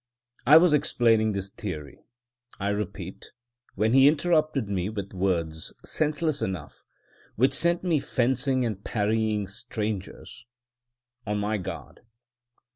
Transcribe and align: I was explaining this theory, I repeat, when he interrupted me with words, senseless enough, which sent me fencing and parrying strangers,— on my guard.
I 0.47 0.57
was 0.57 0.73
explaining 0.73 1.33
this 1.33 1.49
theory, 1.49 1.99
I 2.59 2.69
repeat, 2.69 3.29
when 3.75 3.93
he 3.93 4.07
interrupted 4.07 4.67
me 4.67 4.89
with 4.89 5.13
words, 5.13 5.73
senseless 5.85 6.41
enough, 6.41 6.81
which 7.35 7.53
sent 7.53 7.83
me 7.83 7.99
fencing 7.99 8.65
and 8.65 8.83
parrying 8.83 9.45
strangers,— 9.45 10.47
on 11.27 11.37
my 11.37 11.57
guard. 11.59 11.99